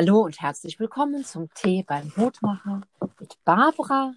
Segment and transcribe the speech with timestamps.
[0.00, 2.82] Hallo und herzlich willkommen zum Tee beim Mutmacher
[3.18, 4.14] mit Barbara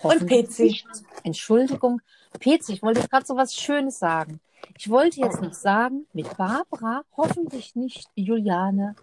[0.00, 0.82] und Pezi.
[1.24, 2.00] Entschuldigung,
[2.38, 4.40] Pezi, ich wollte gerade so was Schönes sagen.
[4.78, 8.96] Ich wollte jetzt noch sagen, mit Barbara, hoffentlich nicht Juliane,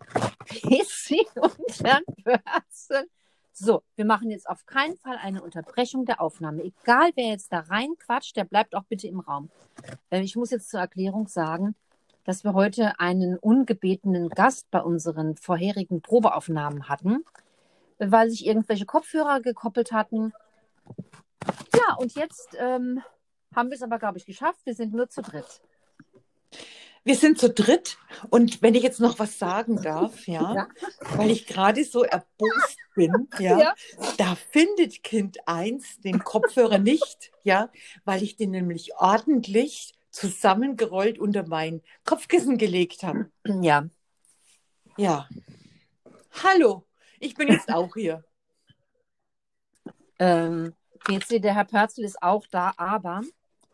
[0.43, 3.07] Pezi und Herrn Börzel.
[3.53, 6.63] So, wir machen jetzt auf keinen Fall eine Unterbrechung der Aufnahme.
[6.63, 9.51] Egal, wer jetzt da reinquatscht, der bleibt auch bitte im Raum.
[10.09, 11.75] Äh, ich muss jetzt zur Erklärung sagen,
[12.27, 17.23] dass wir heute einen ungebetenen Gast bei unseren vorherigen Probeaufnahmen hatten,
[17.99, 20.33] weil sich irgendwelche Kopfhörer gekoppelt hatten.
[21.73, 23.01] Ja, und jetzt ähm,
[23.55, 24.59] haben wir es aber, glaube ich, geschafft.
[24.65, 25.61] Wir sind nur zu dritt.
[27.05, 27.97] Wir sind zu dritt
[28.29, 30.67] und wenn ich jetzt noch was sagen darf, ja, ja.
[31.15, 33.75] weil ich gerade so erbost bin, ja, ja,
[34.17, 37.69] da findet Kind 1 den Kopfhörer nicht, ja,
[38.03, 43.29] weil ich den nämlich ordentlich zusammengerollt unter mein Kopfkissen gelegt habe.
[43.45, 43.87] Ja.
[44.97, 45.29] Ja.
[46.43, 46.85] Hallo,
[47.19, 48.23] ich bin jetzt auch hier.
[50.17, 50.73] Ähm,
[51.09, 53.21] jetzt der Herr Pörzel ist auch da, aber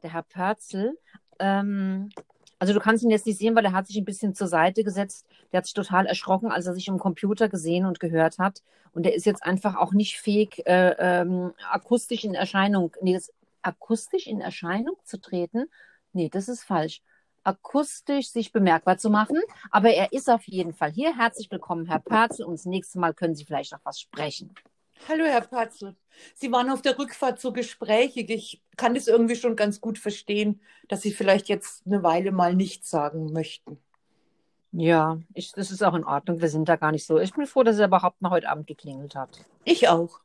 [0.01, 0.97] der Herr Pörzel,
[1.39, 2.09] ähm,
[2.59, 4.83] also du kannst ihn jetzt nicht sehen, weil er hat sich ein bisschen zur Seite
[4.83, 5.25] gesetzt.
[5.51, 8.63] Der hat sich total erschrocken, als er sich im Computer gesehen und gehört hat.
[8.91, 13.31] Und er ist jetzt einfach auch nicht fähig, äh, ähm, akustisch in Erscheinung, nee, das,
[13.61, 15.69] akustisch in Erscheinung zu treten
[16.13, 17.01] nee, das ist falsch,
[17.43, 19.39] akustisch sich bemerkbar zu machen.
[19.69, 21.17] Aber er ist auf jeden Fall hier.
[21.17, 22.45] Herzlich willkommen, Herr Perzel.
[22.45, 24.53] Und das nächste Mal können Sie vielleicht noch was sprechen.
[25.07, 25.95] Hallo, Herr Perzel.
[26.35, 28.29] Sie waren auf der Rückfahrt so gesprächig.
[28.29, 32.55] Ich kann das irgendwie schon ganz gut verstehen, dass Sie vielleicht jetzt eine Weile mal
[32.55, 33.79] nichts sagen möchten.
[34.71, 36.41] Ja, ich, das ist auch in Ordnung.
[36.41, 37.19] Wir sind da gar nicht so.
[37.19, 39.45] Ich bin froh, dass er überhaupt mal heute Abend geklingelt hat.
[39.65, 40.21] Ich auch.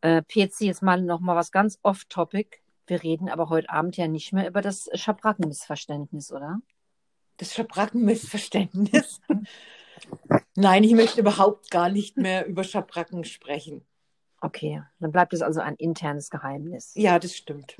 [0.00, 2.61] Äh, PC, jetzt mal noch mal was ganz off-topic.
[2.86, 6.60] Wir reden aber heute Abend ja nicht mehr über das Schabrackenmissverständnis, oder?
[7.36, 9.20] Das Schabrackenmissverständnis?
[10.54, 13.84] Nein, ich möchte überhaupt gar nicht mehr über Schabracken sprechen.
[14.40, 16.92] Okay, dann bleibt es also ein internes Geheimnis.
[16.94, 17.76] Ja, das stimmt.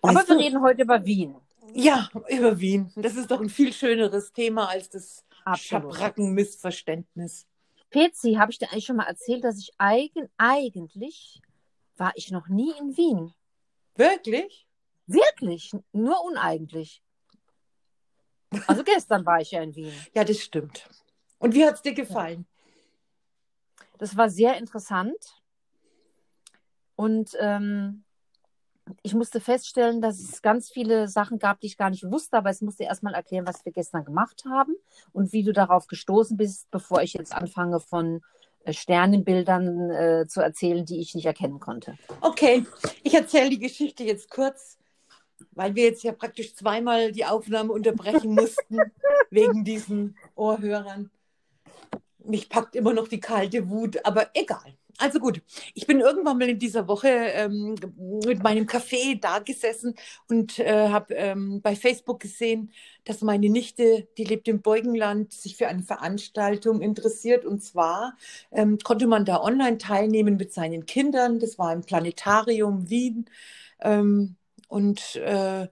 [0.00, 0.42] Weißt aber wir du?
[0.42, 1.36] reden heute über Wien.
[1.74, 2.90] Ja, über Wien.
[2.96, 7.46] Das ist doch ein viel schöneres Thema als das Schabrackenmissverständnis.
[7.90, 11.40] Pezi, habe ich dir eigentlich schon mal erzählt, dass ich eigen, eigentlich
[11.96, 13.34] war ich noch nie in Wien.
[14.00, 14.66] Wirklich?
[15.06, 17.02] Wirklich, nur uneigentlich.
[18.66, 19.92] Also gestern war ich ja in Wien.
[20.14, 20.88] Ja, das stimmt.
[21.38, 22.46] Und wie hat es dir gefallen?
[23.98, 25.42] Das war sehr interessant.
[26.96, 28.04] Und ähm,
[29.02, 32.48] ich musste feststellen, dass es ganz viele Sachen gab, die ich gar nicht wusste, aber
[32.48, 34.74] es musste erstmal erklären, was wir gestern gemacht haben
[35.12, 38.22] und wie du darauf gestoßen bist, bevor ich jetzt anfange von
[38.68, 41.96] Sternenbildern äh, zu erzählen, die ich nicht erkennen konnte.
[42.20, 42.64] Okay,
[43.02, 44.78] ich erzähle die Geschichte jetzt kurz,
[45.52, 48.78] weil wir jetzt ja praktisch zweimal die Aufnahme unterbrechen mussten
[49.30, 51.10] wegen diesen Ohrhörern.
[52.18, 54.76] Mich packt immer noch die kalte Wut, aber egal.
[54.98, 55.42] Also gut,
[55.74, 57.74] ich bin irgendwann mal in dieser Woche ähm,
[58.24, 59.94] mit meinem Café da gesessen
[60.28, 62.72] und äh, habe ähm, bei Facebook gesehen,
[63.04, 67.44] dass meine Nichte, die lebt im Beugenland, sich für eine Veranstaltung interessiert.
[67.44, 68.16] Und zwar
[68.52, 71.38] ähm, konnte man da online teilnehmen mit seinen Kindern.
[71.38, 73.26] Das war im Planetarium Wien.
[73.80, 74.36] Ähm,
[74.70, 75.62] und äh,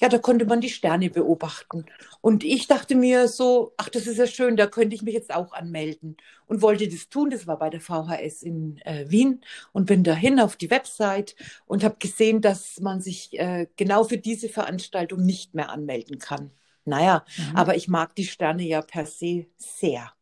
[0.00, 1.86] ja, da konnte man die Sterne beobachten.
[2.20, 5.32] Und ich dachte mir so, ach, das ist ja schön, da könnte ich mich jetzt
[5.32, 6.16] auch anmelden.
[6.46, 7.30] Und wollte das tun.
[7.30, 9.42] Das war bei der VHS in äh, Wien
[9.72, 11.36] und bin dahin auf die Website
[11.66, 16.50] und habe gesehen, dass man sich äh, genau für diese Veranstaltung nicht mehr anmelden kann.
[16.84, 17.56] Naja, mhm.
[17.56, 20.12] aber ich mag die Sterne ja per se sehr.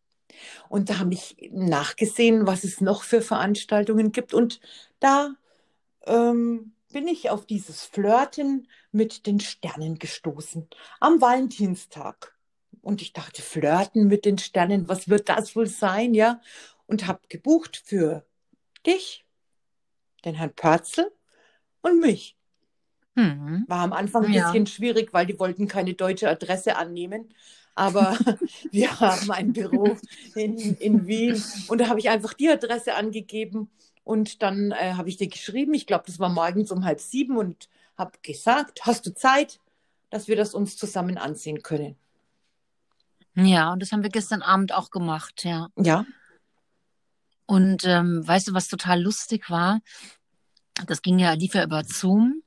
[0.68, 4.34] Und da habe ich nachgesehen, was es noch für Veranstaltungen gibt.
[4.34, 4.60] Und
[5.00, 5.36] da
[6.06, 10.66] ähm, bin ich auf dieses Flirten mit den Sternen gestoßen.
[10.98, 12.34] Am Valentinstag.
[12.80, 16.40] Und ich dachte, Flirten mit den Sternen, was wird das wohl sein, ja?
[16.86, 18.24] Und habe gebucht für
[18.86, 19.26] dich,
[20.24, 21.12] den Herrn Pörzel
[21.82, 22.38] und mich.
[23.14, 23.66] Mhm.
[23.68, 24.50] War am Anfang ein ja.
[24.50, 27.34] bisschen schwierig, weil die wollten keine deutsche Adresse annehmen.
[27.74, 28.16] Aber
[28.70, 29.98] wir haben ein Büro
[30.34, 33.70] in, in Wien und da habe ich einfach die Adresse angegeben
[34.06, 37.36] und dann äh, habe ich dir geschrieben, ich glaube, das war morgens um halb sieben
[37.36, 37.68] und
[37.98, 39.58] habe gesagt, hast du Zeit,
[40.10, 41.96] dass wir das uns zusammen ansehen können?
[43.34, 45.70] Ja, und das haben wir gestern Abend auch gemacht, ja.
[45.76, 46.06] Ja.
[47.46, 49.80] Und ähm, weißt du, was total lustig war?
[50.86, 52.44] Das ging ja, lief ja über Zoom.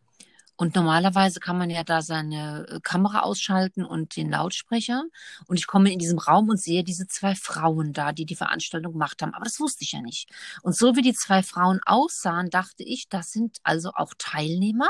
[0.59, 5.05] Und normalerweise kann man ja da seine äh, Kamera ausschalten und den Lautsprecher.
[5.47, 8.91] Und ich komme in diesem Raum und sehe diese zwei Frauen da, die die Veranstaltung
[8.91, 9.33] gemacht haben.
[9.33, 10.29] Aber das wusste ich ja nicht.
[10.61, 14.89] Und so wie die zwei Frauen aussahen, dachte ich, das sind also auch Teilnehmer.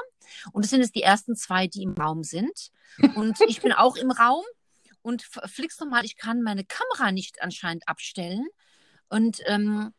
[0.54, 2.72] Und es sind jetzt die ersten zwei, die im Raum sind.
[3.14, 4.44] Und ich bin auch im Raum.
[5.04, 8.48] Und flix nochmal, ich kann meine Kamera nicht anscheinend abstellen.
[9.08, 9.94] Und ähm,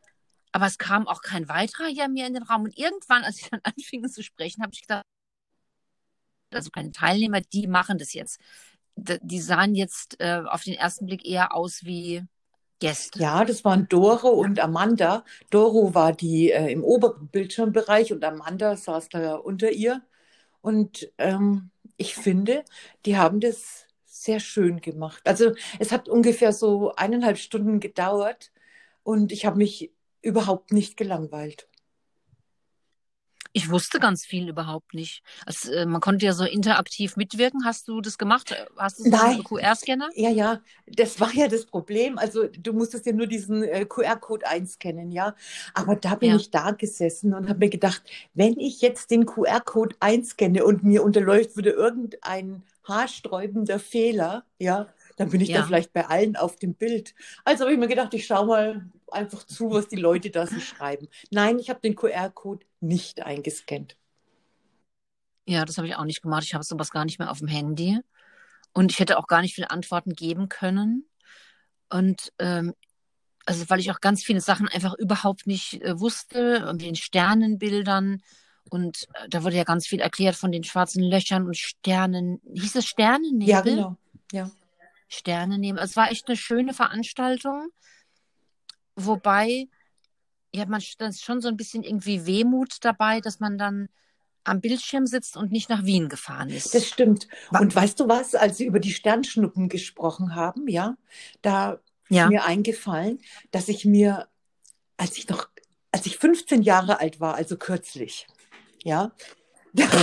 [0.50, 2.64] aber es kam auch kein weiterer hier mir in den Raum.
[2.64, 5.04] Und irgendwann, als ich dann anfing zu sprechen, habe ich gedacht,
[6.52, 8.40] also keine Teilnehmer, die machen das jetzt.
[8.96, 12.24] Die sahen jetzt äh, auf den ersten Blick eher aus wie
[12.80, 13.18] Gäste.
[13.20, 15.24] Ja, das waren Doro und Amanda.
[15.50, 20.02] Doro war die äh, im oberen Bildschirmbereich und Amanda saß da unter ihr.
[20.62, 22.64] Und ähm, ich finde,
[23.06, 25.22] die haben das sehr schön gemacht.
[25.24, 28.50] Also es hat ungefähr so eineinhalb Stunden gedauert
[29.02, 29.92] und ich habe mich
[30.22, 31.68] überhaupt nicht gelangweilt.
[33.52, 35.22] Ich wusste ganz viel überhaupt nicht.
[35.44, 37.64] Also, äh, man konnte ja so interaktiv mitwirken.
[37.64, 38.54] Hast du das gemacht?
[38.76, 40.08] Hast du so einen QR-Scanner?
[40.14, 42.18] Ja, ja, das war ja das Problem.
[42.18, 45.34] Also du musstest ja nur diesen äh, QR-Code einscannen, ja.
[45.74, 46.36] Aber da bin ja.
[46.36, 48.02] ich da gesessen und habe mir gedacht,
[48.34, 55.30] wenn ich jetzt den QR-Code einscanne und mir unterläuft würde irgendein haarsträubender Fehler, ja, dann
[55.30, 55.58] bin ich ja.
[55.58, 57.14] da vielleicht bei allen auf dem Bild.
[57.44, 60.58] Also habe ich mir gedacht, ich schaue mal einfach zu, was die Leute da so
[60.60, 61.08] schreiben.
[61.30, 63.96] Nein, ich habe den QR-Code nicht eingescannt.
[65.46, 66.44] Ja, das habe ich auch nicht gemacht.
[66.44, 67.98] Ich habe sowas gar nicht mehr auf dem Handy.
[68.72, 71.08] Und ich hätte auch gar nicht viele Antworten geben können.
[71.88, 72.74] Und ähm,
[73.46, 78.22] also weil ich auch ganz viele Sachen einfach überhaupt nicht äh, wusste, mit den Sternenbildern.
[78.68, 82.40] Und äh, da wurde ja ganz viel erklärt von den schwarzen Löchern und Sternen.
[82.54, 83.48] Hieß es Sternennebel?
[83.48, 83.96] Ja, genau.
[84.32, 84.50] Ja.
[85.08, 85.78] Sterne nehmen.
[85.78, 87.70] Es war echt eine schöne Veranstaltung,
[88.94, 89.66] wobei
[90.54, 93.88] ja, man ist schon so ein bisschen irgendwie Wehmut dabei, dass man dann
[94.44, 96.74] am Bildschirm sitzt und nicht nach Wien gefahren ist.
[96.74, 97.28] Das stimmt.
[97.50, 100.96] Und weißt du was, als Sie über die Sternschnuppen gesprochen haben, ja,
[101.42, 102.24] da ja.
[102.24, 103.20] ist mir eingefallen,
[103.50, 104.28] dass ich mir,
[104.96, 105.48] als ich noch,
[105.92, 108.26] als ich 15 Jahre alt war, also kürzlich,
[108.82, 109.12] ja,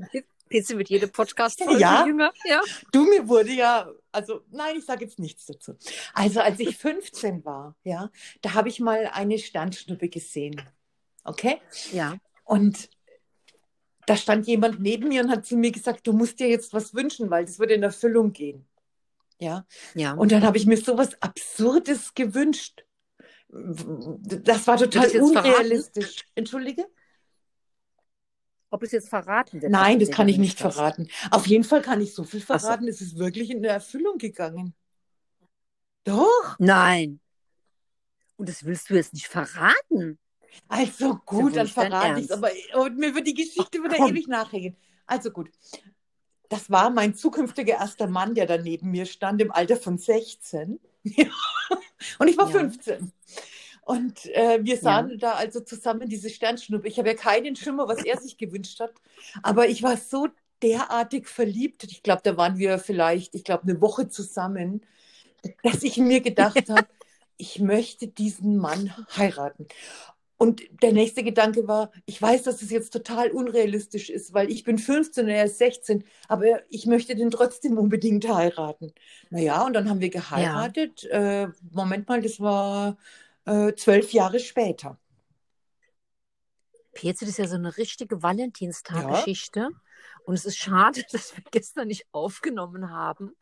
[0.48, 2.06] PC wird jede Podcast-Folge ja?
[2.06, 2.32] jünger.
[2.44, 2.60] Ja.
[2.92, 5.76] Du, mir wurde ja, also nein, ich sage jetzt nichts dazu.
[6.14, 8.10] Also als ich 15 war, ja,
[8.42, 10.62] da habe ich mal eine Sternschnuppe gesehen.
[11.24, 11.60] Okay?
[11.92, 12.16] Ja.
[12.44, 12.88] Und
[14.06, 16.94] da stand jemand neben mir und hat zu mir gesagt, du musst dir jetzt was
[16.94, 18.64] wünschen, weil das würde in Erfüllung gehen.
[19.38, 19.66] Ja.
[19.94, 20.12] ja.
[20.12, 22.84] Und dann habe ich mir sowas Absurdes gewünscht.
[23.48, 26.14] Das war total unrealistisch.
[26.14, 26.30] Verraten?
[26.34, 26.86] Entschuldige?
[28.76, 29.72] Ob es jetzt verraten wird?
[29.72, 30.74] Nein, das kann ich nicht hast.
[30.74, 31.08] verraten.
[31.30, 32.84] Auf jeden Fall kann ich so viel verraten.
[32.84, 32.90] So.
[32.90, 34.74] Es ist wirklich in der Erfüllung gegangen.
[36.04, 36.56] Doch.
[36.58, 37.18] Nein.
[38.36, 40.18] Und das willst du jetzt nicht verraten?
[40.68, 42.32] Also gut, dann verrate ich es.
[42.32, 44.10] Aber und mir wird die Geschichte wieder Komm.
[44.10, 44.76] ewig nachhängen.
[45.06, 45.50] Also gut.
[46.50, 50.78] Das war mein zukünftiger erster Mann, der da neben mir stand, im Alter von 16.
[52.18, 52.58] und ich war ja.
[52.58, 53.10] 15.
[53.86, 55.16] Und äh, wir sahen ja.
[55.16, 56.88] da also zusammen diese Sternschnuppe.
[56.88, 58.92] Ich habe ja keinen Schimmer, was er sich gewünscht hat.
[59.44, 60.26] Aber ich war so
[60.60, 61.84] derartig verliebt.
[61.84, 64.84] Ich glaube, da waren wir vielleicht, ich glaube, eine Woche zusammen,
[65.62, 66.88] dass ich mir gedacht habe,
[67.36, 69.68] ich möchte diesen Mann heiraten.
[70.36, 74.64] Und der nächste Gedanke war, ich weiß, dass es jetzt total unrealistisch ist, weil ich
[74.64, 78.92] bin 15 und er ist 16, aber ich möchte den trotzdem unbedingt heiraten.
[79.30, 81.04] Naja, und dann haben wir geheiratet.
[81.04, 81.44] Ja.
[81.44, 82.96] Äh, Moment mal, das war
[83.46, 84.98] äh, zwölf Jahre später.
[86.92, 89.60] Peze, das ist ja so eine richtige Valentinstag-Geschichte.
[89.60, 89.70] Ja.
[90.24, 93.32] Und es ist schade, dass wir gestern nicht aufgenommen haben.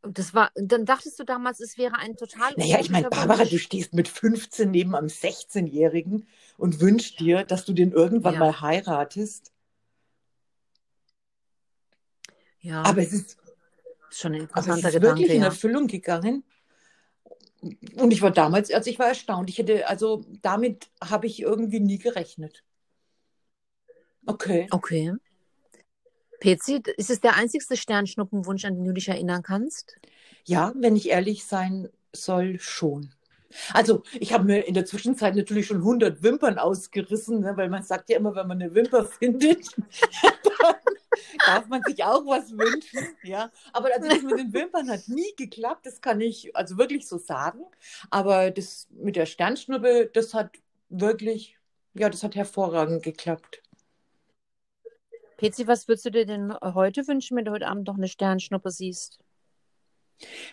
[0.00, 2.54] Und das war, dann dachtest du damals, es wäre ein total.
[2.56, 6.26] Naja, ich meine, Barbara, du stehst mit 15 neben einem 16-Jährigen
[6.58, 8.40] und wünschst dir, dass du den irgendwann ja.
[8.40, 9.52] mal heiratest.
[12.58, 12.82] Ja.
[12.82, 13.38] Aber es ist,
[14.10, 16.44] ist schon ein interessanter aber es ist Gedanke, wirklich in Erfüllung gegangen.
[17.62, 19.48] Und ich war damals, also ich war erstaunt.
[19.48, 22.64] Ich hätte, also damit habe ich irgendwie nie gerechnet.
[24.26, 24.66] Okay.
[24.70, 25.12] Okay.
[26.40, 29.96] Pezi, ist es der einzigste Sternschnuppenwunsch, an den du dich erinnern kannst?
[30.44, 33.14] Ja, wenn ich ehrlich sein soll, schon.
[33.72, 37.82] Also, ich habe mir in der Zwischenzeit natürlich schon 100 Wimpern ausgerissen, ne, weil man
[37.82, 40.74] sagt ja immer, wenn man eine Wimper findet, dann
[41.46, 43.16] darf man sich auch was wünschen.
[43.22, 47.06] Ja, aber also das mit den Wimpern hat nie geklappt, das kann ich also wirklich
[47.06, 47.60] so sagen.
[48.10, 50.50] Aber das mit der Sternschnuppe, das hat
[50.88, 51.56] wirklich,
[51.94, 53.62] ja, das hat hervorragend geklappt.
[55.36, 58.70] Pezi, was würdest du dir denn heute wünschen, wenn du heute Abend noch eine Sternschnuppe
[58.70, 59.18] siehst?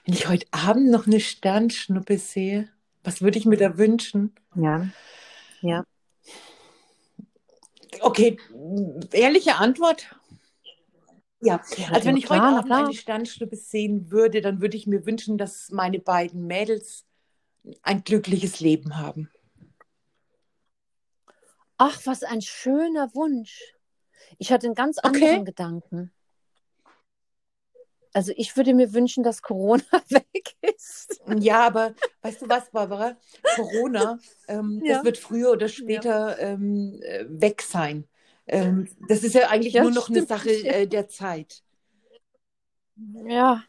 [0.03, 2.69] Wenn ich heute Abend noch eine Sternschnuppe sehe,
[3.03, 4.33] was würde ich mir da wünschen?
[4.55, 4.87] Ja.
[5.61, 5.83] Ja.
[8.01, 8.37] Okay,
[9.11, 10.15] ehrliche Antwort.
[11.41, 15.05] Ja, also wenn ich klar, heute Abend eine Sternschnuppe sehen würde, dann würde ich mir
[15.05, 17.05] wünschen, dass meine beiden Mädels
[17.81, 19.29] ein glückliches Leben haben.
[21.77, 23.73] Ach, was ein schöner Wunsch.
[24.37, 25.43] Ich hatte einen ganz anderen okay.
[25.45, 26.11] Gedanken.
[28.11, 31.21] Also ich würde mir wünschen, dass Corona weg ist.
[31.39, 33.15] Ja, aber weißt du was, Barbara?
[33.55, 34.19] Corona,
[34.49, 34.95] ähm, Ja.
[34.95, 38.08] das wird früher oder später ähm, äh, weg sein.
[38.51, 40.27] Ähm, das ist ja eigentlich Ja, nur noch eine stimmt.
[40.29, 41.61] Sache äh, der Zeit.
[43.25, 43.63] Ja.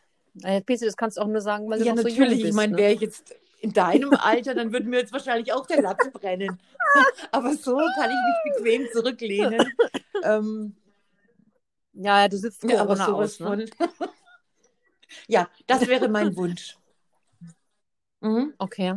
[0.65, 2.31] Pisi, das kannst du auch nur sagen, weil du Ja, noch so natürlich.
[2.31, 2.49] jung bist.
[2.51, 2.79] ich meine, ne?
[2.79, 6.59] wäre ich jetzt in deinem Alter, dann würde mir jetzt wahrscheinlich auch der Latz brennen.
[7.31, 9.73] Aber so kann ich mich bequem zurücklehnen.
[10.23, 10.75] Ähm,
[11.93, 13.69] Ja, ja, du sitzt ja, aber sowas aus, ne?
[13.79, 13.89] von.
[15.29, 16.77] ja, das wäre mein Wunsch.
[18.21, 18.55] Mhm.
[18.59, 18.95] Okay.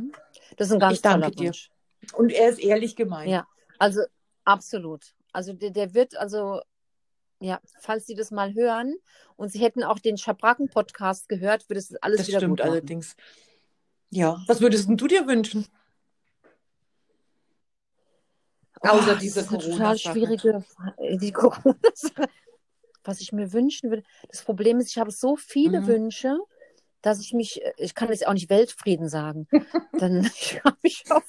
[0.58, 1.48] Das ist ein ganz Ich danke toller dir.
[1.48, 1.72] Wunsch.
[2.14, 3.32] Und er ist ehrlich gemeint.
[3.32, 3.48] Ja,
[3.80, 4.02] also
[4.46, 5.14] absolut.
[5.34, 6.62] Also der, der wird, also,
[7.40, 8.96] ja, falls Sie das mal hören
[9.36, 12.72] und Sie hätten auch den Schabracken-Podcast gehört, würde es alles das wieder stimmt gut machen.
[12.72, 13.16] allerdings.
[14.12, 15.66] Ja, was würdest du dir wünschen?
[18.82, 21.18] Außer Oh, diese das ist eine total schwierige Frage.
[21.18, 22.30] Die Corona-Sache.
[23.06, 24.04] Was ich mir wünschen würde.
[24.30, 25.88] Das Problem ist, ich habe so viele Mhm.
[25.88, 26.38] Wünsche,
[27.02, 29.48] dass ich mich, ich kann jetzt auch nicht Weltfrieden sagen.
[30.00, 31.24] Dann ich kann mich auf,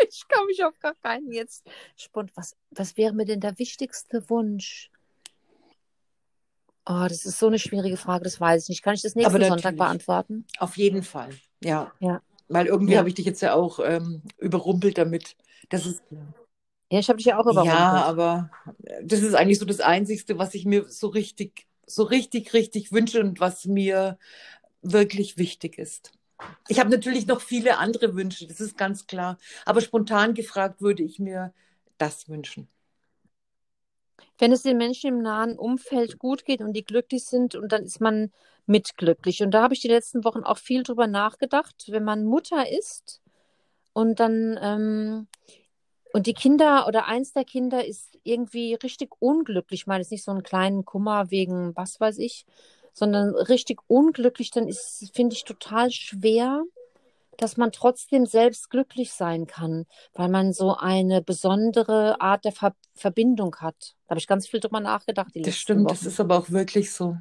[0.08, 1.66] ich kann mich auf gar keinen jetzt
[1.96, 2.32] spontan.
[2.36, 4.90] Was, was wäre mir denn der wichtigste Wunsch?
[6.86, 8.82] Oh, das ist so eine schwierige Frage, das weiß ich nicht.
[8.82, 10.44] Kann ich das nächsten Sonntag beantworten?
[10.58, 11.30] Auf jeden Fall.
[11.62, 11.92] Ja.
[12.00, 12.20] Ja.
[12.48, 12.98] Weil irgendwie Ja.
[12.98, 15.36] habe ich dich jetzt ja auch ähm, überrumpelt damit.
[15.68, 16.02] Das ist
[16.90, 17.74] Ja, ich habe dich ja auch überrumpelt.
[17.74, 18.50] ja, aber
[19.02, 23.20] das ist eigentlich so das Einzigste, was ich mir so richtig, so richtig, richtig wünsche
[23.20, 24.18] und was mir
[24.82, 26.12] wirklich wichtig ist.
[26.68, 29.38] Ich habe natürlich noch viele andere Wünsche, das ist ganz klar.
[29.64, 31.52] Aber spontan gefragt würde ich mir
[31.98, 32.68] das wünschen.
[34.38, 37.82] Wenn es den Menschen im nahen Umfeld gut geht und die glücklich sind und dann
[37.84, 38.32] ist man
[38.66, 39.42] mitglücklich.
[39.42, 43.20] Und da habe ich die letzten Wochen auch viel drüber nachgedacht, wenn man Mutter ist
[43.92, 45.26] und dann ähm,
[46.12, 49.82] und die Kinder oder eins der Kinder ist irgendwie richtig unglücklich.
[49.82, 52.46] Ich meine, es ist nicht so einen kleinen Kummer wegen was weiß ich,
[53.00, 56.62] sondern richtig unglücklich, dann ist, finde ich, total schwer,
[57.38, 62.74] dass man trotzdem selbst glücklich sein kann, weil man so eine besondere Art der Ver
[62.94, 63.96] Verbindung hat.
[64.06, 65.30] Da habe ich ganz viel drüber nachgedacht.
[65.34, 66.08] Das stimmt, das Wochen.
[66.08, 67.16] ist aber auch wirklich so.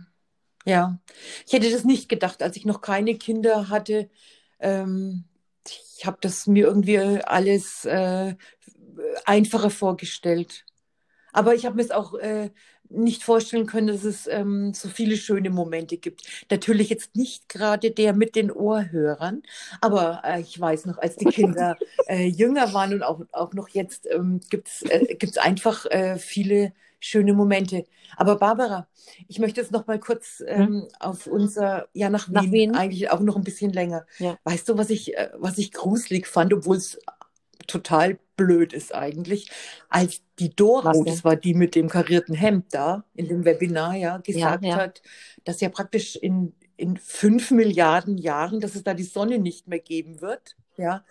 [0.65, 0.99] Ja,
[1.47, 4.09] ich hätte das nicht gedacht, als ich noch keine Kinder hatte.
[4.59, 5.23] Ähm,
[5.97, 8.35] ich habe das mir irgendwie alles äh,
[9.23, 10.65] einfacher vorgestellt.
[11.31, 12.51] Aber ich habe mir es auch äh,
[12.89, 16.23] nicht vorstellen können, dass es ähm, so viele schöne Momente gibt.
[16.49, 19.43] Natürlich jetzt nicht gerade der mit den Ohrhörern,
[19.81, 21.77] aber äh, ich weiß noch, als die Kinder
[22.07, 26.17] äh, jünger waren und auch, auch noch jetzt ähm, gibt es äh, gibt's einfach äh,
[26.17, 27.85] viele schöne Momente.
[28.17, 28.87] Aber Barbara,
[29.27, 32.75] ich möchte jetzt noch mal kurz ähm, auf unser, ja nach Wien, Nach Wien?
[32.75, 34.05] eigentlich auch noch ein bisschen länger.
[34.17, 34.37] Ja.
[34.43, 36.99] Weißt du, was ich, äh, was ich gruselig fand, obwohl es
[37.69, 39.49] total blöd ist eigentlich,
[39.89, 41.05] als die Doro, denn?
[41.05, 44.75] das war die mit dem karierten Hemd da in dem Webinar, ja, gesagt ja.
[44.75, 45.01] hat,
[45.43, 49.79] dass ja praktisch in, in fünf Milliarden Jahren, dass es da die Sonne nicht mehr
[49.79, 51.03] geben wird, ja.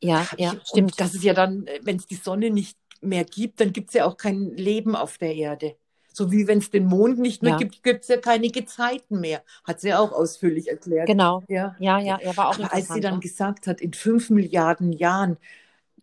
[0.00, 1.00] Ja, ja, ich- stimmt.
[1.00, 4.04] Das ist ja dann, wenn es die Sonne nicht mehr gibt, dann gibt es ja
[4.06, 5.76] auch kein Leben auf der Erde.
[6.12, 7.58] So wie wenn es den Mond nicht mehr Ja.
[7.58, 9.42] gibt, gibt es ja keine Gezeiten mehr.
[9.62, 11.06] Hat sie ja auch ausführlich erklärt.
[11.06, 11.44] Genau.
[11.48, 11.76] Ja.
[11.78, 15.36] Ja, ja, er war auch Aber als sie dann gesagt hat, in fünf Milliarden Jahren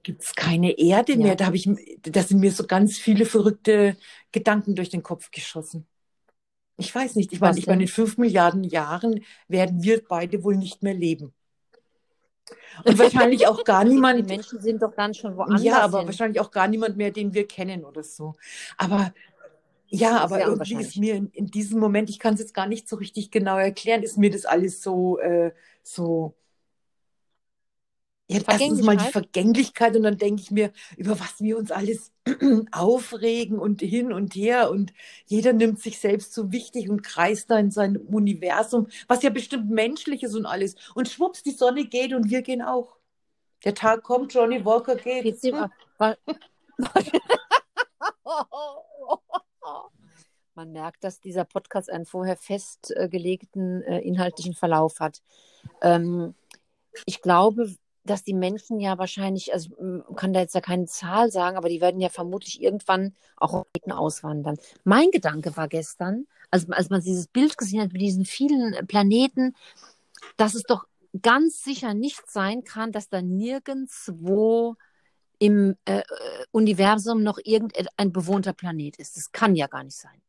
[0.05, 1.21] gibt es keine Erde Ja.
[1.23, 1.67] mehr, da habe ich,
[2.03, 3.97] da sind mir so ganz viele verrückte
[4.31, 5.87] Gedanken durch den Kopf geschossen.
[6.77, 10.57] Ich weiß nicht, ich meine, ich meine, in fünf Milliarden Jahren werden wir beide wohl
[10.57, 11.33] nicht mehr leben.
[12.85, 16.07] Und wahrscheinlich auch gar Die niemand, Menschen sind doch dann schon woanders ja, aber hin.
[16.07, 18.35] wahrscheinlich auch gar niemand mehr, den wir kennen oder so.
[18.77, 19.13] Aber
[19.89, 22.89] ja, aber irgendwie ist mir in, in diesem Moment, ich kann es jetzt gar nicht
[22.89, 26.35] so richtig genau erklären, ist mir das alles so, äh, so,
[28.27, 29.95] ja, erstens mal die Vergänglichkeit?
[29.95, 32.11] Und dann denke ich mir, über was wir uns alles
[32.71, 34.93] aufregen und hin und her und
[35.27, 39.69] jeder nimmt sich selbst so wichtig und kreist da in seinem Universum, was ja bestimmt
[39.69, 40.75] menschlich ist und alles.
[40.95, 42.97] Und schwupps, die Sonne geht und wir gehen auch.
[43.63, 45.23] Der Tag kommt, Johnny Walker geht.
[45.23, 45.69] Pizzi, Hm.
[45.97, 46.17] wa-
[50.55, 55.21] Man merkt, dass dieser Podcast einen vorher festgelegten äh, inhaltlichen Verlauf hat.
[55.81, 56.33] Ähm,
[57.05, 59.71] ich glaube, dass die Menschen ja wahrscheinlich, also
[60.09, 63.65] ich kann da jetzt ja keine Zahl sagen, aber die werden ja vermutlich irgendwann auch
[63.89, 64.57] auswandern.
[64.83, 69.55] Mein Gedanke war gestern, als, als man dieses Bild gesehen hat mit diesen vielen Planeten,
[70.37, 70.85] dass es doch
[71.21, 74.75] ganz sicher nicht sein kann, dass da nirgendwo
[75.39, 76.03] im äh, äh,
[76.51, 79.17] Universum noch irgendein bewohnter Planet ist.
[79.17, 80.21] Das kann ja gar nicht sein.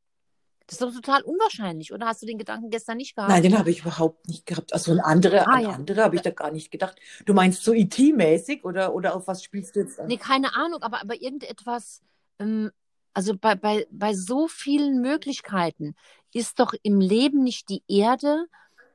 [0.66, 2.06] Das ist doch total unwahrscheinlich, oder?
[2.06, 3.30] Hast du den Gedanken gestern nicht gehabt?
[3.30, 4.72] Nein, den habe ich überhaupt nicht gehabt.
[4.72, 5.70] Also an andere, Ah, an ja.
[5.70, 6.96] andere habe ich da gar nicht gedacht.
[7.24, 10.08] Du meinst so IT-mäßig oder, oder auf was spielst du jetzt an?
[10.08, 12.02] Nee, keine Ahnung, aber, aber irgendetwas,
[12.40, 12.72] ähm,
[13.14, 15.94] also bei, bei, bei so vielen Möglichkeiten
[16.34, 18.46] ist doch im Leben nicht die Erde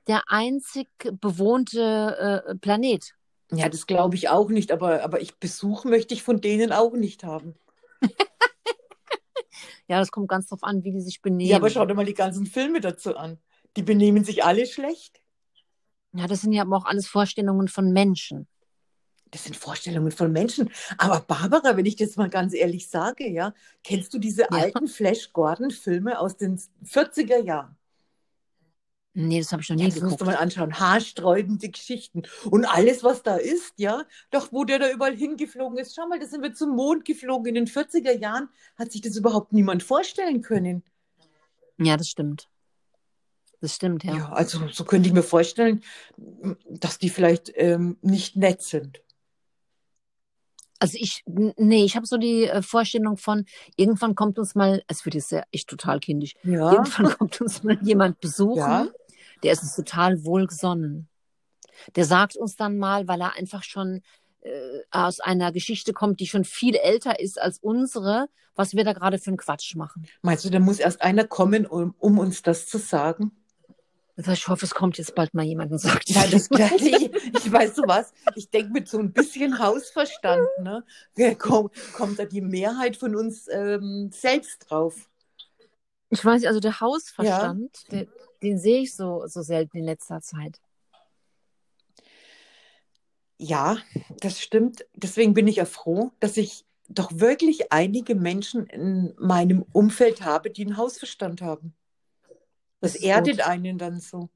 [0.08, 0.90] der einzig
[1.22, 3.14] bewohnte äh, Planet.
[3.54, 6.94] Ja, das glaube ich auch nicht, aber, aber ich Besuch möchte ich von denen auch
[6.94, 7.56] nicht haben.
[9.88, 11.50] Ja, das kommt ganz drauf an, wie die sich benehmen.
[11.50, 13.38] Ja, aber schau dir mal die ganzen Filme dazu an.
[13.78, 15.22] Die benehmen sich alle schlecht.
[16.14, 18.48] Ja, das sind ja aber auch alles Vorstellungen von Menschen.
[19.32, 20.70] Das sind Vorstellungen von Menschen.
[20.98, 23.54] Aber Barbara, wenn ich das mal ganz ehrlich sage, ja,
[23.84, 24.48] kennst du diese Ja.
[24.52, 27.78] alten Flash Gordon-Filme aus den 40er Jahren?
[29.14, 30.80] Nee, das habe ich noch Ja, nie das musst du mal anschauen.
[30.80, 32.24] Haarsträubende Geschichten.
[32.50, 35.96] Und alles, was da ist, ja, doch wo der da überall hingeflogen ist.
[35.96, 37.48] Schau mal, da sind wir zum Mond geflogen.
[37.48, 40.84] In den 40er Jahren hat sich das überhaupt niemand vorstellen können.
[41.78, 42.48] Ja, das stimmt.
[43.60, 44.16] Das stimmt, ja.
[44.16, 45.84] Ja, also so könnte ich mir vorstellen,
[46.70, 49.02] dass die vielleicht ähm, nicht nett sind.
[50.80, 55.06] Also ich, nee, ich habe so die äh, Vorstellung von, irgendwann kommt uns mal, es
[55.06, 58.88] wird jetzt ja echt total kindisch, Ja, irgendwann kommt uns mal jemand besuchen, Ja.
[59.44, 61.08] Der ist uns total wohlgesonnen.
[61.96, 64.02] Der sagt uns dann mal, weil er einfach schon
[64.42, 68.94] äh, aus einer Geschichte kommt, die schon viel älter ist als unsere, was wir da
[68.94, 70.06] gerade für einen Quatsch machen.
[70.22, 73.32] meinst du, da muss erst einer kommen, um, um uns das zu sagen?
[74.18, 77.12] Ich hoffe, es kommt jetzt bald mal jemand und sagt, Nein, das ich,
[77.46, 80.84] ich weiß du was, ich denke mit so ein bisschen Hausverstand, ne,
[81.38, 85.10] kommt, kommt da die Mehrheit von uns ähm, selbst drauf.
[86.12, 88.06] Ich weiß nicht, also der Hausverstand, der,
[88.44, 90.60] den sehe ich so, so selten in letzter Zeit.
[93.38, 93.78] Ja,
[94.20, 94.86] das stimmt.
[94.94, 100.52] Deswegen bin ich ja froh, dass ich doch wirklich einige Menschen in meinem Umfeld habe,
[100.52, 101.74] die einen Hausverstand haben.
[102.82, 103.48] Das, Das erdet gut.
[103.48, 104.30] einen dann so.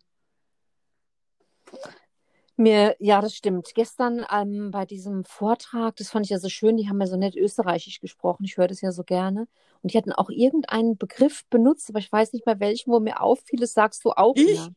[2.57, 3.74] Mir, ja, das stimmt.
[3.75, 7.17] Gestern ähm, bei diesem Vortrag, das fand ich ja so schön, die haben ja so
[7.17, 9.48] nett österreichisch gesprochen, ich höre das ja so gerne.
[9.81, 13.22] Und die hatten auch irgendeinen Begriff benutzt, aber ich weiß nicht mehr welchen, wo mir
[13.22, 14.55] auffiel, das sagst du auch Ich?
[14.55, 14.70] immer.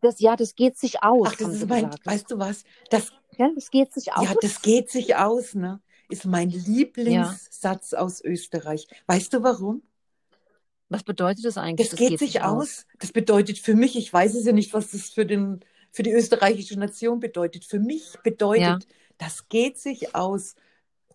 [0.00, 2.06] Das, ja, das geht sich aus, Ach, das ist mein, gesagt.
[2.06, 2.64] weißt du was?
[2.90, 4.24] Das, Ja, das geht sich aus.
[4.24, 5.80] ja, das geht sich aus, ne?
[6.08, 8.88] Ist mein Lieblingssatz aus Österreich.
[9.06, 9.82] Weißt du warum?
[10.88, 11.88] Was bedeutet das eigentlich?
[11.88, 12.84] Das, geht, sich aus.
[12.98, 15.60] Das bedeutet für mich, ich weiß es ja nicht, was das für, den,
[15.92, 17.64] für die österreichische Nation bedeutet.
[17.64, 18.78] Für mich bedeutet, Ja.
[19.18, 20.54] das geht sich aus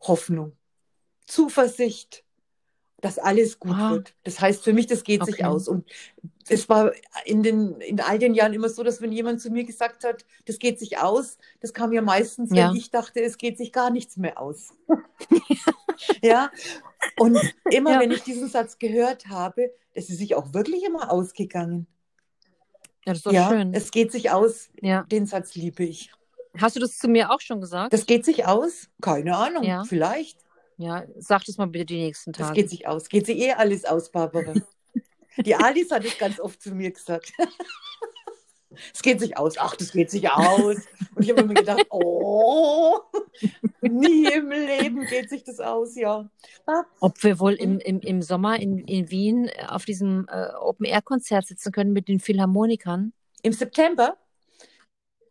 [0.01, 0.53] Hoffnung,
[1.25, 2.23] Zuversicht,
[3.01, 3.91] dass alles gut Ah.
[3.91, 4.15] wird.
[4.23, 5.43] Das heißt für mich, das geht sich Okay.
[5.45, 5.67] aus.
[5.67, 5.85] Und
[6.47, 6.91] es war
[7.25, 10.25] in, den, in all den Jahren immer so, dass wenn jemand zu mir gesagt hat,
[10.45, 12.69] das geht sich aus, das kam ja meistens, Ja.
[12.69, 14.73] wenn ich dachte, es geht sich gar nichts mehr aus.
[16.21, 16.51] ja.
[17.17, 17.37] Und
[17.69, 17.99] immer Ja.
[17.99, 21.87] wenn ich diesen Satz gehört habe, ist es sich auch wirklich immer ausgegangen.
[23.05, 23.73] Ja, das ist doch ja, schön.
[23.73, 24.69] es geht sich aus.
[24.81, 25.03] ja.
[25.03, 26.11] Den Satz liebe ich.
[26.57, 27.93] Hast du das zu mir auch schon gesagt?
[27.93, 28.87] Das geht sich aus?
[29.01, 29.83] Keine Ahnung, Ja.
[29.83, 30.39] vielleicht.
[30.77, 32.61] ja, sag das mal bitte die nächsten Das Tage.
[32.61, 33.07] geht sich aus.
[33.09, 34.53] Geht sich eh alles aus, Barbara.
[35.37, 37.33] Die Alice hat es ganz oft zu mir gesagt.
[38.93, 39.57] Es geht sich aus.
[39.57, 40.77] Ach, das geht sich aus.
[41.15, 42.99] Und ich habe mir gedacht, oh,
[43.81, 46.29] nie im Leben geht sich das aus, ja.
[46.99, 51.47] Ob wir wohl im, im, im Sommer in, in Wien äh, auf diesem äh, Open-Air-Konzert
[51.47, 53.13] sitzen können mit den Philharmonikern?
[53.41, 54.17] Im September,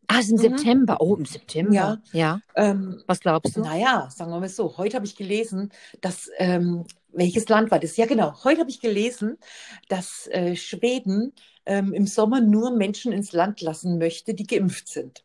[0.06, 0.56] Ah, es ist im Mhm.
[0.58, 0.96] September.
[1.00, 1.72] Oh, im September.
[1.74, 1.98] Ja.
[2.12, 2.40] ja.
[2.56, 3.62] ähm, Was glaubst du?
[3.62, 7.96] naja, sagen wir mal so, heute habe ich gelesen, dass, ähm, welches Land war das?
[7.96, 9.38] Ja, genau, heute habe ich gelesen,
[9.88, 11.32] dass äh, Schweden
[11.66, 15.24] ähm, im Sommer nur Menschen ins Land lassen möchte, die geimpft sind.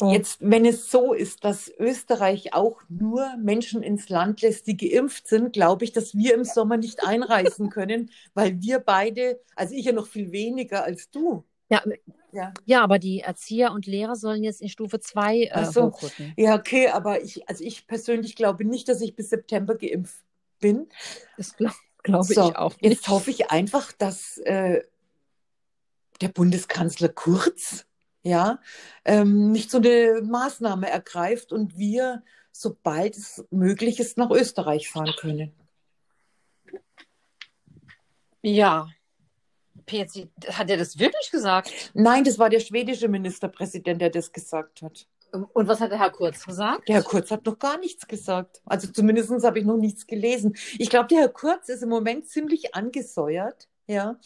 [0.00, 0.10] Oh.
[0.10, 5.28] Jetzt, wenn es so ist, dass Österreich auch nur Menschen ins Land lässt, die geimpft
[5.28, 9.84] sind, glaube ich, dass wir im Sommer nicht einreisen können, weil wir beide, also ich
[9.84, 11.44] ja noch viel weniger als du.
[11.68, 11.82] Ja,
[12.32, 12.52] Ja.
[12.64, 15.84] ja, aber die Erzieher und Lehrer sollen jetzt in Stufe 2 äh, so.
[15.84, 16.32] hochrücken.
[16.36, 20.22] Ja, okay, aber ich, also ich persönlich glaube nicht, dass ich bis September geimpft
[20.62, 20.88] bin.
[21.36, 23.08] Das glaube glaub So, ich auch Jetzt nicht.
[23.08, 24.82] hoffe ich einfach, dass äh,
[26.22, 27.84] der Bundeskanzler Kurz
[28.22, 28.60] ja,
[29.04, 32.22] ähm, nicht so eine Maßnahme ergreift und wir,
[32.52, 35.52] sobald es möglich ist, nach Österreich fahren können.
[38.42, 38.88] Ja.
[39.86, 41.72] Petzi, hat er das wirklich gesagt?
[41.94, 45.08] Nein, das war der schwedische Ministerpräsident, der das gesagt hat.
[45.32, 46.88] Und was hat der Herr Kurz gesagt?
[46.88, 48.60] Der Herr Kurz hat noch gar nichts gesagt.
[48.66, 50.56] Also zumindest habe ich noch nichts gelesen.
[50.78, 54.18] Ich glaube, der Herr Kurz ist im Moment ziemlich angesäuert, ja,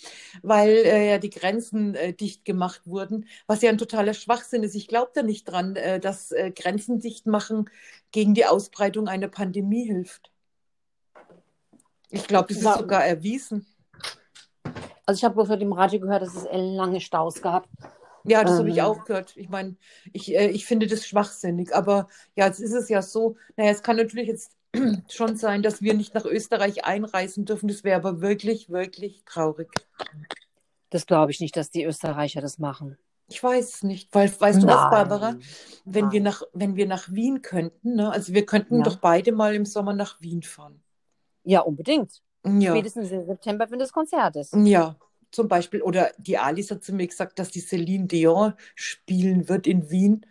[0.43, 4.75] weil äh, ja die Grenzen äh, dicht gemacht wurden, was ja ein totaler Schwachsinn ist.
[4.75, 7.71] Ich glaube da nicht dran, äh, dass äh, Grenzen dicht machen
[8.11, 10.33] gegen die Ausbreitung einer Pandemie hilft.
[12.11, 13.67] Ich glaube, das ist sogar erwiesen.
[15.05, 17.69] Also ich habe bloß heute im Radio gehört, dass es lange Staus gab.
[18.29, 18.85] Ja, das habe ich Ähm.
[18.85, 19.37] auch gehört.
[19.37, 19.77] Ich meine,
[20.13, 21.75] ich, äh, ich finde das schwachsinnig.
[21.75, 23.37] Aber ja, jetzt ist es ja so.
[23.57, 24.53] Naja, es kann natürlich jetzt
[25.09, 27.69] schon sein, dass wir nicht nach Österreich einreisen dürfen.
[27.69, 29.69] Das wäre aber wirklich, wirklich traurig.
[30.91, 32.97] Das glaube ich nicht, dass die Österreicher das machen.
[33.29, 34.89] Ich weiß es nicht, weil, weißt du was.
[34.91, 35.35] Barbara?
[35.85, 38.11] Wenn wir nach, wenn wir nach Wien könnten, ne?
[38.13, 38.83] Also wir könnten Ja.
[38.85, 40.81] doch beide mal im Sommer nach Wien fahren.
[41.43, 42.23] Ja, unbedingt.
[42.45, 42.71] Ja.
[42.71, 44.55] Spätestens im September, wenn das Konzert ist.
[44.55, 44.97] Ja,
[45.37, 49.67] zum Beispiel, oder die Alice hat zu mir gesagt, dass die Celine Dion spielen wird
[49.69, 50.27] in Wien.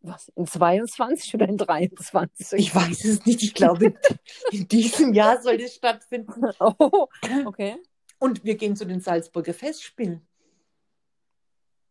[0.00, 0.28] Was?
[0.36, 2.58] In 22 oder in 23?
[2.58, 3.94] Ich weiß es nicht, ich glaube,
[4.52, 6.42] in diesem Jahr soll das stattfinden.
[6.60, 7.08] Oh,
[7.44, 7.76] okay.
[8.18, 10.26] Und wir gehen zu den Salzburger Festspielen.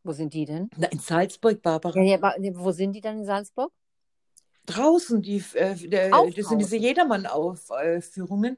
[0.04, 0.70] Wo sind die denn?
[0.78, 2.00] Na, in Salzburg, Barbara.
[2.00, 3.72] Ja, ja, wa- wo sind die dann in Salzburg?
[4.66, 6.78] Draußen, die, äh, der, das sind diese?
[6.78, 8.58] Jedermann-Aufführungen.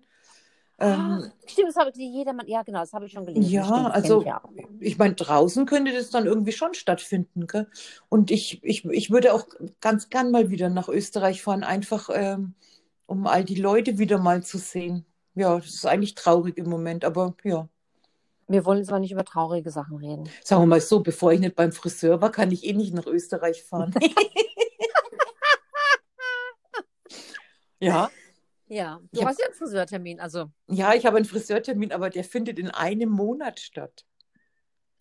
[0.84, 3.50] Ähm, Ah, stimmt, das habe ich jedermann, ja genau, das habe ich schon gelesen.
[3.50, 4.42] Ja, stimmt, also- ich ja.
[4.82, 7.48] ich meine, draußen könnte das dann irgendwie schon stattfinden.
[7.48, 7.68] Gell?
[8.10, 9.48] Und ich, ich, ich würde auch
[9.80, 12.54] ganz gern mal wieder nach Österreich fahren, einfach ähm,
[13.06, 15.06] um all die Leute wieder mal zu sehen.
[15.36, 17.70] Ja, das ist eigentlich traurig im Moment, aber ja.
[18.50, 20.28] Wir wollen aber nicht über traurige Sachen reden.
[20.44, 23.06] Sagen wir mal so, bevor ich nicht beim Friseur war, kann ich eh nicht nach
[23.06, 23.94] Österreich fahren.
[27.80, 28.10] ja,
[28.74, 32.10] Ja, du Ich hab- hast ja einen Friseurtermin, also ja, ich habe einen Friseurtermin, aber
[32.10, 34.06] der findet in einem Monat statt.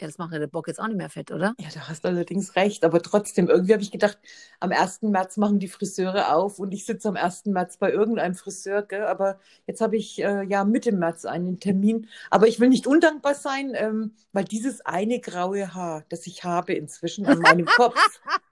[0.03, 1.55] Ja, das macht ja der Bock jetzt auch nicht mehr fett, oder?
[1.61, 4.19] Ja, da hast du allerdings recht, aber trotzdem, irgendwie habe ich gedacht,
[4.59, 5.03] am 1.
[5.03, 7.47] März machen die Friseure auf und ich sitze am 1.
[7.47, 9.05] März bei irgendeinem Friseur, gell?
[9.05, 12.09] aber jetzt habe ich äh, ja Mitte März einen Termin.
[12.31, 16.73] Aber ich will nicht undankbar sein, ähm, weil dieses eine graue Haar, das ich habe
[16.75, 17.97] inzwischen an meinem Kopf,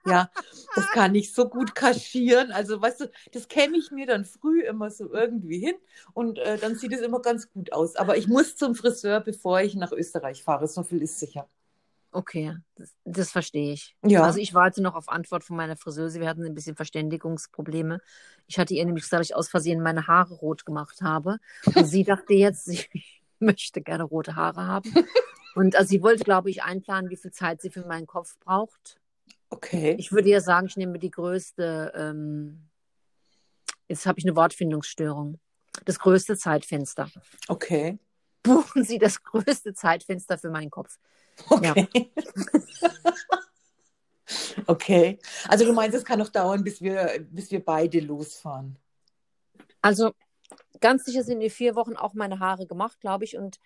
[0.07, 0.31] ja,
[0.77, 2.53] das kann ich so gut kaschieren.
[2.53, 5.75] Also, weißt du, das käme ich mir dann früh immer so irgendwie hin
[6.15, 7.97] und äh, dann sieht es immer ganz gut aus.
[7.97, 11.40] Aber ich muss zum Friseur, bevor ich nach Österreich fahre, so viel ist sicher.
[12.13, 13.97] Okay, das, das verstehe ich.
[14.05, 14.25] Ja.
[14.25, 16.21] Also ich warte noch auf Antwort von meiner Friseuse.
[16.21, 18.01] Wir hatten ein bisschen Verständigungsprobleme.
[18.49, 21.39] Ich hatte ihr nämlich gesagt, dass ich aus Versehen meine Haare rot gemacht habe.
[21.65, 22.85] Und sie dachte jetzt, sie
[23.39, 24.93] möchte gerne rote Haare haben.
[25.55, 29.01] Und also sie wollte, glaube ich, einplanen, wie viel Zeit sie für meinen Kopf braucht.
[29.51, 29.97] Okay.
[29.99, 32.69] Ich würde ja sagen, ich nehme die größte, ähm,
[33.89, 35.41] jetzt habe ich eine Wortfindungsstörung.
[35.85, 37.11] Das größte Zeitfenster.
[37.49, 37.99] Okay.
[38.43, 40.99] Buchen Sie das größte Zeitfenster für meinen Kopf.
[41.49, 41.89] Okay.
[44.67, 45.19] okay.
[45.49, 48.79] Also du meinst, es kann noch dauern, bis wir, bis wir beide losfahren.
[49.83, 50.13] Also
[50.81, 53.37] ganz sicher sind in vier Wochen auch meine Haare gemacht, glaube ich.
[53.37, 53.59] Und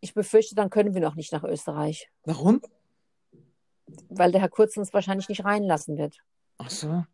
[0.00, 2.60] ich befürchte, dann können wir noch nicht nach Österreich, Warum?
[4.08, 6.18] weil der Herr Kurz uns wahrscheinlich nicht reinlassen wird.
[6.58, 7.04] Ach so.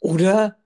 [0.00, 0.56] Oder,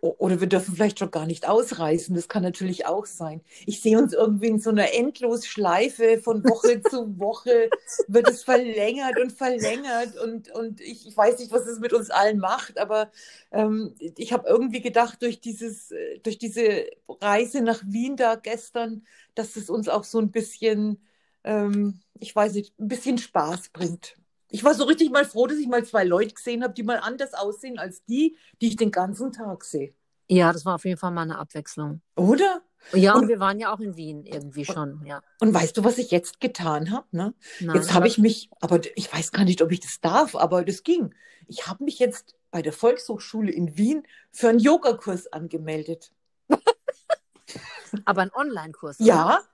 [0.00, 2.14] oder wir dürfen vielleicht schon gar nicht ausreisen.
[2.14, 3.40] Das kann natürlich auch sein.
[3.66, 7.70] Ich sehe uns irgendwie in so einer Endlosschleife von Woche zu Woche
[8.06, 12.10] wird es verlängert und verlängert und, und ich, ich weiß nicht, was es mit uns
[12.10, 13.10] allen macht, aber
[13.52, 19.06] ähm, ich habe irgendwie gedacht, durch dieses, äh, durch diese Reise nach Wien da gestern,
[19.34, 21.02] dass es uns auch so ein bisschen,
[21.44, 24.16] ähm, ich weiß nicht, ein bisschen Spaß bringt.
[24.48, 26.98] Ich war so richtig mal froh, dass ich mal zwei Leute gesehen habe, die mal
[26.98, 29.94] anders aussehen als die, die ich den ganzen Tag sehe.
[30.28, 32.00] Ja, das war auf jeden Fall mal eine Abwechslung.
[32.16, 32.62] Oder?
[32.92, 35.20] Ja, und Und- wir waren ja auch in Wien irgendwie schon, ja.
[35.40, 37.06] Und weißt du, was ich jetzt getan habe?
[37.10, 37.34] Ne?
[37.60, 40.64] Nein, Jetzt habe ich mich, aber ich weiß gar nicht, ob ich das darf, aber
[40.64, 41.12] das ging.
[41.48, 46.12] Ich habe mich jetzt bei der Volkshochschule in Wien für einen Yogakurs angemeldet.
[48.04, 48.98] aber ein Online-Kurs.
[49.00, 49.44] Ja, oder?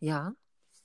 [0.00, 0.32] Ja.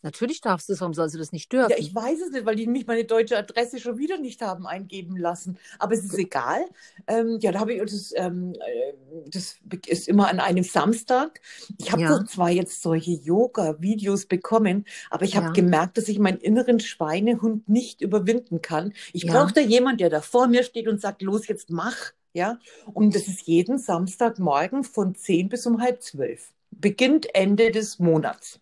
[0.04, 1.72] Natürlich darfst du es, warum sollst du das nicht dürfen?
[1.72, 4.68] ja, ich weiß es nicht, weil die mich meine deutsche Adresse schon wieder nicht haben
[4.68, 5.58] eingeben lassen.
[5.80, 6.66] Aber es ist egal.
[7.08, 8.94] Ähm, ja, da habe ich das, ähm, äh,
[9.30, 11.40] das ist immer an einem Samstag.
[11.78, 12.24] Ich habe Ja.
[12.26, 15.54] zwar jetzt solche Yoga-Videos bekommen, aber ich habe Ja.
[15.54, 18.94] gemerkt, dass ich meinen inneren Schweinehund nicht überwinden kann.
[19.14, 19.34] Ich Ja.
[19.34, 22.12] brauche da jemand, der da vor mir steht und sagt, los, jetzt mach.
[22.36, 22.58] Ja,
[22.94, 26.52] und das ist jeden Samstagmorgen von 10 bis um halb zwölf.
[26.72, 28.60] Beginnt Ende des Monats.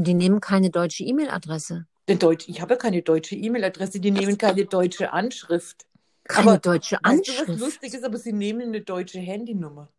[0.00, 1.84] Und die nehmen keine deutsche E-Mail-Adresse.
[2.06, 5.84] Deutsch, ich habe ja keine deutsche E-Mail-Adresse, die nehmen keine deutsche Anschrift.
[6.24, 7.60] Keine Aber deutsche Weißt du, was Anschrift.
[7.60, 9.90] lustig ist, aber sie nehmen eine deutsche Handynummer.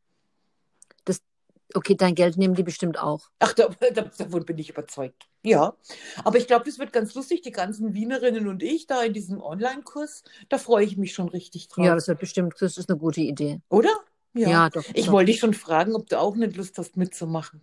[1.76, 3.30] Okay, dein Geld nehmen die bestimmt auch.
[3.38, 5.28] Ach, da, da, davon bin ich überzeugt.
[5.44, 5.76] Ja,
[6.24, 9.40] aber ich glaube, das wird ganz lustig, die ganzen Wienerinnen und ich da in diesem
[9.40, 11.86] Online-Kurs, da freue ich mich schon richtig drauf.
[11.86, 13.62] Ja, das wird bestimmt, das ist eine gute Idee.
[13.70, 13.92] Oder?
[14.34, 14.84] Ja, doch.
[14.96, 17.62] Ich wollte dich schon fragen, ob du auch nicht Lust hast mitzumachen.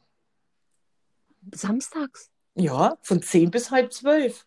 [1.54, 2.30] Samstags.
[2.54, 4.46] Ja, von 10 bis halb zwölf.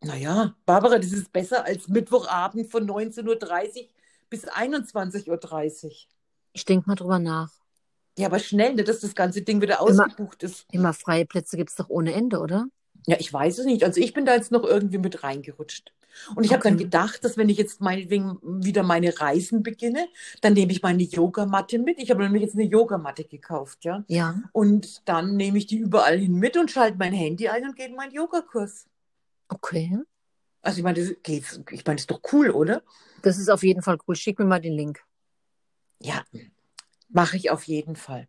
[0.00, 3.88] Naja, Barbara, das ist besser als Mittwochabend von 19.30 Uhr
[4.30, 5.92] bis 21.30 Uhr.
[6.52, 7.50] Ich denke mal drüber nach.
[8.16, 10.66] Ja, aber schnell, nicht, dass das ganze Ding wieder Immer- ausgebucht ist.
[10.72, 12.66] Immer freie Plätze gibt es doch ohne Ende, oder?
[13.06, 13.82] Ja, ich weiß es nicht.
[13.84, 15.92] Also ich bin da jetzt noch irgendwie mit reingerutscht.
[16.34, 16.84] Und ich habe dann Okay.
[16.84, 20.06] gedacht, dass wenn ich jetzt meinetwegen wieder meine Reisen beginne,
[20.40, 21.98] dann nehme ich meine Yogamatte mit.
[21.98, 24.04] Ich habe nämlich jetzt eine Yogamatte gekauft, ja.
[24.08, 24.40] Ja.
[24.52, 27.86] Und dann nehme ich die überall hin mit und schalte mein Handy ein und gehe
[27.88, 28.86] in meinen Yogakurs.
[29.48, 29.98] Okay.
[30.62, 32.82] Also ich meine, das geht's, ich meine, das ist doch cool, oder?
[33.22, 34.16] Das ist auf jeden Fall cool.
[34.16, 35.02] Schick mir mal den Link.
[36.00, 36.24] Ja,
[37.08, 38.28] mache ich auf jeden Fall.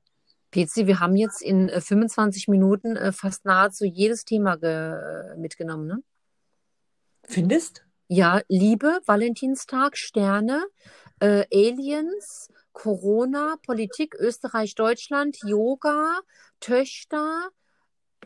[0.52, 5.86] Pezi, wir haben jetzt in äh, 25 Minuten äh, fast nahezu jedes Thema äh, mitgenommen,
[5.88, 6.04] ne?
[7.30, 7.86] Findest?
[8.08, 10.65] Ja, Liebe, Valentinstag, Sterne,
[11.20, 16.22] äh, Aliens, Corona, Politik, Österreich, Deutschland, Yoga,
[16.60, 17.50] Töchter.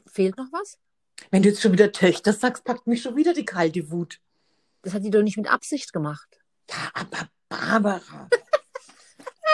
[0.08, 0.78] Fehlt noch was?
[1.32, 4.22] Wenn du jetzt schon wieder Töchter sagst, packt mich schon wieder die kalte Wut.
[4.84, 6.39] Das hat die doch nicht mit Absicht gemacht.
[6.70, 8.30] Ja, aber Barbara.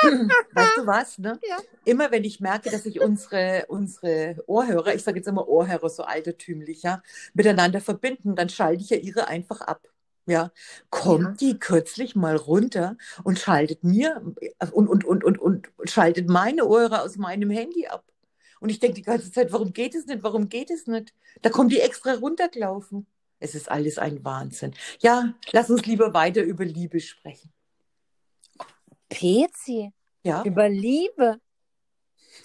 [0.53, 1.39] weißt du was, ne?
[1.47, 1.57] Ja.
[1.85, 6.03] Immer wenn ich merke, dass sich unsere, unsere Ohrhörer, ich sage jetzt immer Ohrhörer, so
[6.03, 7.01] altertümlich, ja,
[7.33, 9.87] miteinander verbinden, dann schalte ich ja ihre einfach ab.
[10.25, 10.51] Ja,
[10.91, 11.31] kommt Ja.
[11.53, 14.21] die kürzlich mal runter und schaltet mir
[14.71, 18.03] und, und, und, und, und schaltet meine Ohrhörer aus meinem Handy ab.
[18.59, 20.21] Und ich denke die ganze Zeit, warum geht es nicht?
[20.21, 21.13] Warum geht es nicht?
[21.41, 23.07] Da kommt die extra runtergelaufen.
[23.39, 24.73] Es ist alles ein Wahnsinn.
[24.99, 27.51] Ja, lass uns lieber weiter über Liebe sprechen.
[29.09, 29.91] Pezi,
[30.23, 31.39] Ja, über Liebe.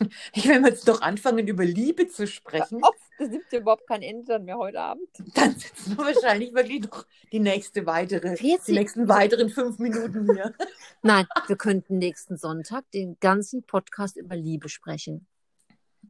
[0.32, 2.80] ich will jetzt doch anfangen, über Liebe zu sprechen.
[2.82, 5.08] Oh, das nimmt ja überhaupt kein Ende dann mehr heute Abend.
[5.34, 10.32] Dann sitzen wir wahrscheinlich wirklich noch die nächste weitere, die Pezi, nächsten weiteren fünf Minuten
[10.32, 10.54] hier.
[11.02, 15.26] nein, wir könnten nächsten Sonntag den ganzen Podcast über Liebe sprechen.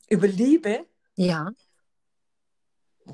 [0.09, 0.87] Über Liebe.
[1.17, 1.53] Ja,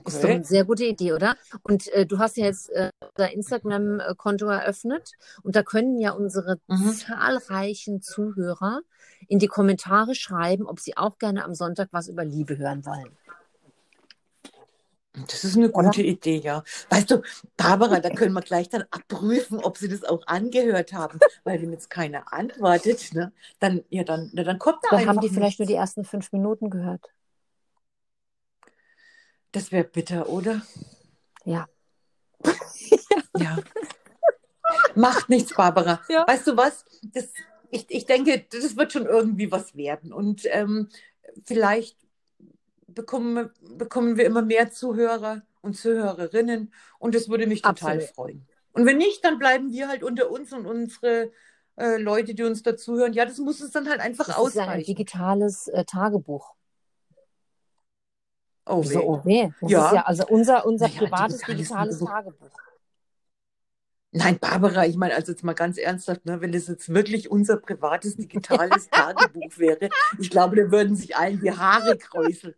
[0.06, 0.34] ist doch Okay.
[0.34, 1.36] eine sehr gute Idee, oder?
[1.62, 6.58] Und äh, du hast ja jetzt äh, unser Instagram-Konto eröffnet und da können ja unsere
[6.68, 6.92] Mhm.
[6.92, 8.80] zahlreichen Zuhörer
[9.28, 13.16] in die Kommentare schreiben, ob sie auch gerne am Sonntag was über Liebe hören wollen.
[15.26, 15.86] Das ist eine Oder?
[15.86, 16.62] gute Idee, ja.
[16.88, 17.22] Weißt du,
[17.56, 21.18] Barbara, da können wir gleich dann abprüfen, ob sie das auch angehört haben.
[21.42, 25.20] Weil wenn jetzt keiner antwortet, ne, dann, ja, dann, na, dann kommt da Dann haben
[25.20, 27.10] die vielleicht nur die ersten fünf Minuten gehört.
[29.52, 30.62] Das wäre bitter, oder?
[31.44, 31.66] Ja.
[33.36, 33.58] Ja.
[34.94, 36.00] Macht nichts, Barbara.
[36.08, 36.26] Ja.
[36.26, 36.84] Weißt du was?
[37.02, 37.28] Das,
[37.70, 40.12] ich, ich denke, das wird schon irgendwie was werden.
[40.12, 40.88] Und ähm,
[41.44, 41.96] vielleicht
[42.86, 46.72] bekommen, wir- bekommen wir immer mehr Zuhörer und Zuhörerinnen.
[46.98, 48.14] Und das würde mich total Absolut.
[48.14, 48.48] freuen.
[48.72, 51.32] Und wenn nicht, dann bleiben wir halt unter uns und unsere
[51.76, 53.12] äh, Leute, die uns dazuhören.
[53.12, 54.86] Ja, das muss es dann halt einfach Das ist ja ein ausreichen.
[54.86, 56.54] digitales äh, Tagebuch.
[58.66, 58.96] Oh, weh.
[58.96, 59.48] oh weh.
[59.60, 59.86] Das Ja.
[59.86, 62.50] ist ja also unser, unser Naja, privates digitales digitales Tagebuch.
[64.12, 67.58] Nein, Barbara, ich meine, also jetzt mal ganz ernsthaft, ne, wenn das jetzt wirklich unser
[67.58, 72.54] privates digitales Tagebuch wäre, ich glaube, da würden sich allen die Haare kräuseln.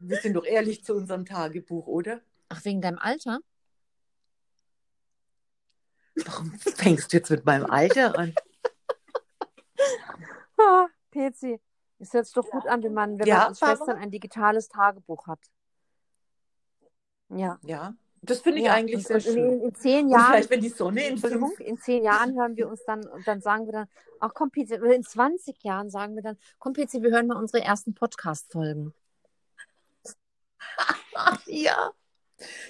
[0.00, 2.20] Wir sind doch ehrlich zu unserem Tagebuch, oder?
[2.48, 3.38] Ach, wegen deinem Alter?
[6.24, 8.34] Warum fängst du jetzt mit meinem Alter an?
[10.58, 11.60] Ah, PC.
[11.98, 13.76] Es hört sich doch gut an, wenn man, wenn Ja, man als Barbara?
[13.78, 15.40] Schwestern ein digitales Tagebuch hat.
[17.30, 17.58] Ja.
[17.62, 18.72] Ja, das finde ich ja.
[18.72, 19.60] eigentlich sehr schön.
[19.60, 21.60] in, zehn Und Jahren, vielleicht, wenn die Sonne in fünf...
[21.60, 23.88] in zehn Jahren hören wir uns dann und dann sagen wir dann,
[24.20, 27.36] ach komm, PC, oder in 20 Jahren sagen wir dann, komm, PC, wir hören mal
[27.36, 28.94] unsere ersten Podcast-Folgen.
[31.46, 31.92] Ja,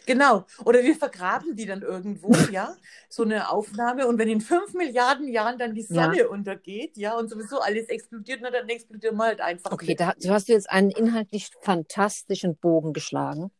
[0.06, 0.44] genau.
[0.64, 2.74] Oder wir vergraben die dann irgendwo, ja,
[3.08, 4.06] so eine Aufnahme.
[4.06, 6.04] Und wenn in fünf Milliarden Jahren dann die Ja.
[6.04, 9.72] Sonne untergeht, ja, und sowieso alles explodiert, na, dann explodieren wir halt einfach.
[9.72, 10.00] Okay, mit.
[10.00, 13.50] da du hast du jetzt einen inhaltlich fantastischen Bogen geschlagen.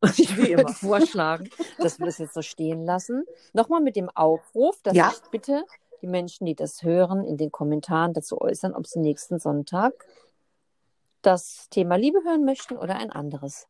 [0.00, 0.68] Und ich würde immer.
[0.68, 3.24] vorschlagen, dass wir das jetzt so stehen lassen.
[3.54, 5.10] Nochmal mit dem Aufruf, dass Ja.
[5.10, 5.64] sich bitte
[6.02, 9.94] die Menschen, die das hören, in den Kommentaren dazu äußern, ob sie nächsten Sonntag
[11.22, 13.66] das Thema Liebe hören möchten oder ein anderes.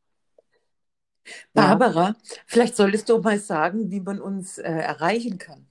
[1.57, 1.75] Ja.
[1.75, 2.15] Barbara,
[2.47, 5.67] vielleicht solltest du mal sagen, wie man uns äh, erreichen kann.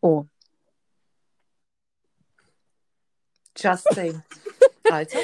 [0.00, 0.26] Oh,
[3.56, 4.22] Just saying.
[4.90, 5.18] Also,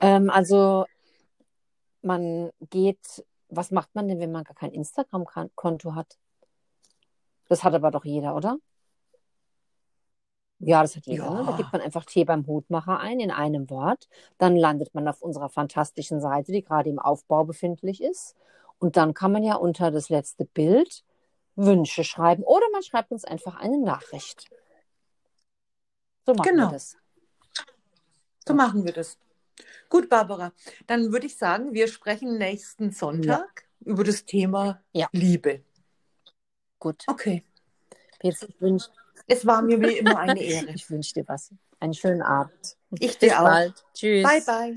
[0.00, 0.84] ähm, also
[2.02, 6.16] man geht, was macht man denn, wenn man gar kein Instagram-Konto hat?
[7.48, 8.58] Das hat aber doch jeder, oder?
[10.60, 11.28] Ja, das hat jeder.
[11.28, 11.42] Ne?
[11.44, 11.56] Da Ja.
[11.56, 14.08] gibt man einfach Tee beim Hutmacher ein in einem Wort.
[14.38, 18.36] Dann landet man auf unserer fantastischen Seite, die gerade im Aufbau befindlich ist.
[18.84, 21.04] Und dann kann man ja unter das letzte Bild
[21.56, 24.50] Wünsche schreiben oder man schreibt uns einfach eine Nachricht.
[26.26, 26.66] So machen Genau.
[26.66, 26.94] wir das.
[28.46, 29.16] so machen wir das.
[29.88, 30.52] Gut, Barbara,
[30.86, 35.08] dann würde ich sagen, wir sprechen nächsten Sonntag über das Thema Ja.
[35.12, 35.64] Liebe.
[36.78, 37.04] Gut.
[37.06, 37.42] Okay.
[38.22, 38.90] Jetzt ich wünsche
[39.26, 40.72] Es war mir wie immer eine Ehre.
[40.74, 41.54] ich wünsch dir was.
[41.80, 42.76] Einen schönen Abend.
[42.98, 43.44] Ich Bis dir auch.
[43.44, 43.82] bald.
[43.94, 44.24] Tschüss.
[44.24, 44.76] Bye, bye.